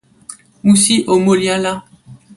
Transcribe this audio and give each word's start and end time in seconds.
musi 0.65 0.95
o 1.11 1.13
moli 1.23 1.45
ala. 1.55 1.73